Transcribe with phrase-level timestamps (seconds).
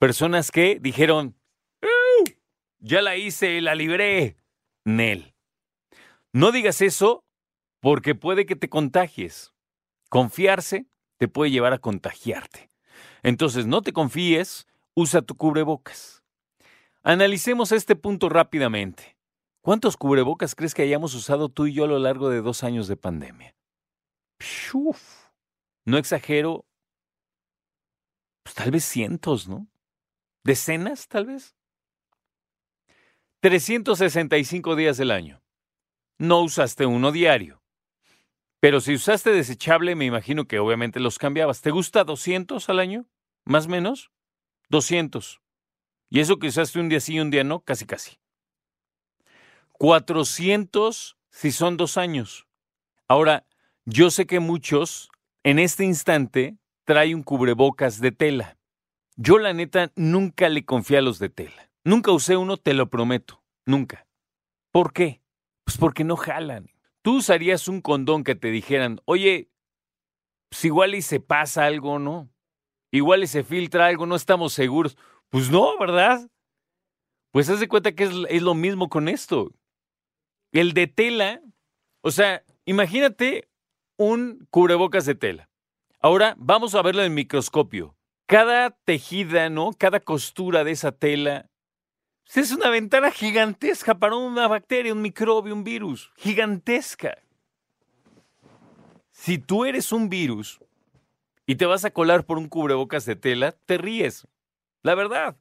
[0.00, 1.36] Personas que dijeron,
[1.80, 2.24] "Uh,
[2.80, 4.36] ya la hice, la libré.
[4.84, 5.32] Nel.
[6.32, 7.24] No digas eso
[7.80, 9.54] porque puede que te contagies.
[10.08, 10.86] Confiarse
[11.18, 12.68] te puede llevar a contagiarte.
[13.22, 16.24] Entonces no te confíes, usa tu cubrebocas.
[17.02, 19.16] Analicemos este punto rápidamente.
[19.60, 22.88] ¿Cuántos cubrebocas crees que hayamos usado tú y yo a lo largo de dos años
[22.88, 23.54] de pandemia?
[24.72, 25.28] Uf,
[25.84, 26.66] no exagero,
[28.42, 29.68] pues tal vez cientos, ¿no?
[30.44, 31.56] ¿Decenas, tal vez?
[33.40, 35.42] 365 días del año.
[36.18, 37.62] No usaste uno diario.
[38.60, 41.60] Pero si usaste desechable, me imagino que obviamente los cambiabas.
[41.60, 43.06] ¿Te gusta 200 al año?
[43.44, 44.10] ¿Más o menos?
[44.68, 45.40] 200.
[46.08, 48.18] Y eso que usaste un día sí y un día no, casi casi.
[49.72, 52.46] 400 si son dos años.
[53.08, 53.46] Ahora,
[53.84, 55.10] yo sé que muchos
[55.44, 58.58] en este instante trae un cubrebocas de tela.
[59.16, 61.70] Yo la neta nunca le confié a los de tela.
[61.84, 63.42] Nunca usé uno, te lo prometo.
[63.64, 64.06] Nunca.
[64.72, 65.22] ¿Por qué?
[65.64, 66.70] Pues porque no jalan.
[67.02, 69.50] Tú usarías un condón que te dijeran, oye,
[70.48, 72.28] pues igual y se pasa algo, ¿no?
[72.90, 74.96] Igual y se filtra algo, no estamos seguros.
[75.28, 76.30] Pues no, ¿verdad?
[77.30, 79.52] Pues haz de cuenta que es, es lo mismo con esto.
[80.52, 81.42] El de tela,
[82.00, 83.48] o sea, imagínate
[83.96, 85.48] un cubrebocas de tela.
[86.00, 87.96] Ahora vamos a verlo en microscopio.
[88.26, 89.72] Cada tejida, ¿no?
[89.72, 91.50] Cada costura de esa tela
[92.26, 96.12] pues, es una ventana gigantesca para una bacteria, un microbio, un virus.
[96.16, 97.18] Gigantesca.
[99.10, 100.60] Si tú eres un virus
[101.46, 104.26] y te vas a colar por un cubrebocas de tela, te ríes.
[104.82, 105.36] La verdad.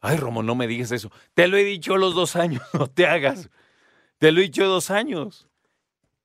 [0.00, 1.10] Ay, Romo, no me digas eso.
[1.32, 3.50] Te lo he dicho los dos años, no te hagas.
[4.18, 5.48] Te lo he dicho dos años.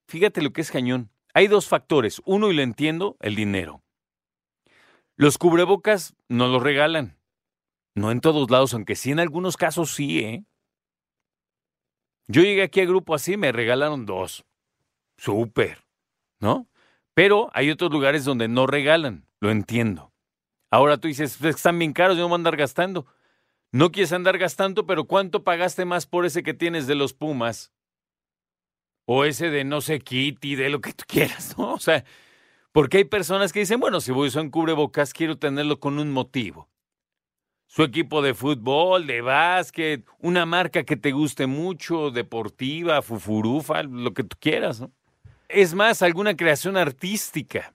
[0.08, 1.10] Fíjate lo que es cañón.
[1.34, 2.22] Hay dos factores.
[2.26, 3.84] Uno, y lo entiendo, el dinero.
[5.16, 7.18] Los cubrebocas no los regalan.
[7.96, 10.46] No en todos lados, aunque sí en algunos casos sí, ¿eh?
[12.28, 14.46] Yo llegué aquí a grupo así, me regalaron dos.
[15.18, 15.86] Súper,
[16.40, 16.69] ¿no?
[17.20, 20.14] Pero hay otros lugares donde no regalan, lo entiendo.
[20.72, 23.08] Ahora tú dices, "Pues, están bien caros, yo no voy a andar gastando.
[23.74, 27.74] No quieres andar gastando, pero ¿cuánto pagaste más por ese que tienes de los Pumas?
[29.06, 31.74] O ese de no sé, Kitty, de lo que tú quieras, ¿no?
[31.74, 32.06] O sea,
[32.72, 36.00] porque hay personas que dicen, bueno, si voy a usar un cubrebocas, quiero tenerlo con
[36.00, 36.70] un motivo.
[37.68, 44.14] Su equipo de fútbol, de básquet, una marca que te guste mucho, deportiva, fufurufa, lo
[44.14, 44.94] que tú quieras, ¿no?
[45.50, 47.74] Es más, alguna creación artística.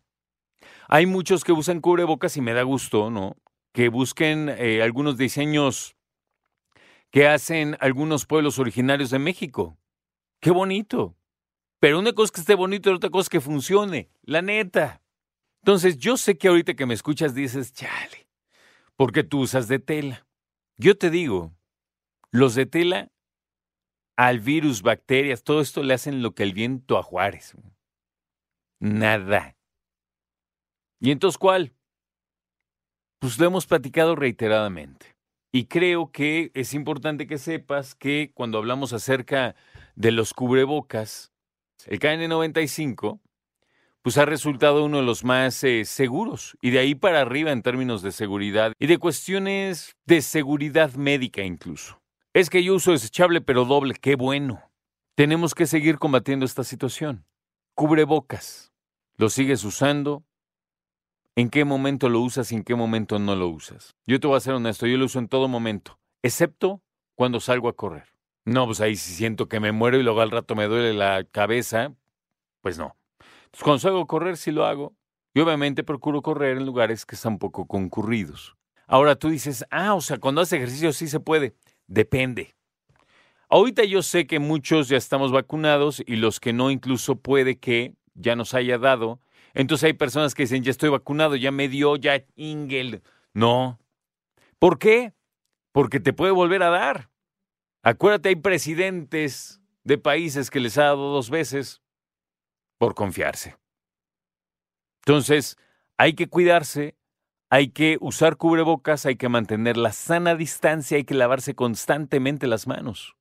[0.88, 3.36] Hay muchos que usan cubrebocas y me da gusto, ¿no?
[3.72, 5.96] Que busquen eh, algunos diseños
[7.10, 9.76] que hacen algunos pueblos originarios de México.
[10.40, 11.16] Qué bonito.
[11.80, 14.08] Pero una cosa es que esté bonito y otra cosa es que funcione.
[14.22, 15.02] La neta.
[15.62, 18.28] Entonces, yo sé que ahorita que me escuchas dices, chale,
[18.94, 20.26] porque tú usas de tela.
[20.76, 21.52] Yo te digo,
[22.30, 23.10] los de tela
[24.16, 27.54] al virus, bacterias, todo esto le hacen lo que el viento a Juárez.
[28.80, 29.56] Nada.
[31.00, 31.72] ¿Y entonces cuál?
[33.18, 35.14] Pues lo hemos platicado reiteradamente.
[35.52, 39.54] Y creo que es importante que sepas que cuando hablamos acerca
[39.94, 41.32] de los cubrebocas,
[41.86, 43.20] el KN95,
[44.02, 47.62] pues ha resultado uno de los más eh, seguros y de ahí para arriba en
[47.62, 52.03] términos de seguridad y de cuestiones de seguridad médica incluso.
[52.34, 54.60] Es que yo uso desechable pero doble, qué bueno.
[55.14, 57.24] Tenemos que seguir combatiendo esta situación.
[57.76, 58.72] Cubrebocas.
[59.16, 60.24] ¿Lo sigues usando?
[61.36, 63.94] ¿En qué momento lo usas y en qué momento no lo usas?
[64.04, 66.82] Yo te voy a ser honesto, yo lo uso en todo momento, excepto
[67.14, 68.08] cuando salgo a correr.
[68.44, 71.22] No, pues ahí si siento que me muero y luego al rato me duele la
[71.22, 71.94] cabeza,
[72.62, 72.96] pues no.
[73.62, 74.96] Cuando salgo a correr, sí lo hago.
[75.34, 78.56] Y obviamente procuro correr en lugares que están poco concurridos.
[78.88, 81.54] Ahora tú dices, ah, o sea, cuando haces ejercicio sí se puede.
[81.86, 82.54] Depende.
[83.48, 87.94] Ahorita yo sé que muchos ya estamos vacunados y los que no incluso puede que
[88.14, 89.20] ya nos haya dado.
[89.52, 93.02] Entonces hay personas que dicen, ya estoy vacunado, ya me dio, ya Ingel.
[93.32, 93.78] No.
[94.58, 95.12] ¿Por qué?
[95.72, 97.10] Porque te puede volver a dar.
[97.82, 101.82] Acuérdate, hay presidentes de países que les ha dado dos veces
[102.78, 103.56] por confiarse.
[105.06, 105.56] Entonces,
[105.98, 106.96] hay que cuidarse,
[107.50, 112.66] hay que usar cubrebocas, hay que mantener la sana distancia, hay que lavarse constantemente las
[112.66, 113.16] manos.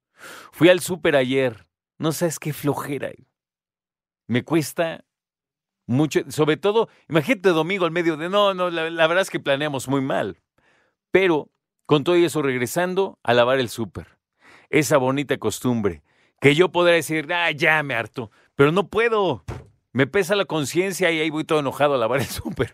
[0.52, 1.68] Fui al súper ayer,
[1.98, 3.12] no sabes qué flojera.
[4.28, 5.06] Me cuesta
[5.86, 9.40] mucho, sobre todo, imagínate domingo al medio de, no, no, la, la verdad es que
[9.40, 10.42] planeamos muy mal.
[11.12, 11.52] Pero
[11.86, 14.18] con todo eso regresando a lavar el súper,
[14.70, 16.02] esa bonita costumbre,
[16.40, 19.44] que yo podría decir, ah, ya me harto, pero no puedo.
[19.92, 22.74] Me pesa la conciencia y ahí voy todo enojado a lavar el súper.